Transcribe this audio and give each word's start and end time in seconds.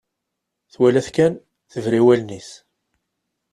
Twala-t 0.73 1.07
kan, 1.15 1.33
tebra 1.71 1.97
i 1.99 2.01
wallen-is. 2.05 2.49